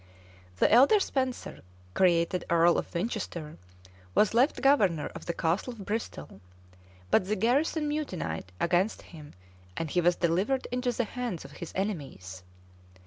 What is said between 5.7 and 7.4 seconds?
of Bristol; but the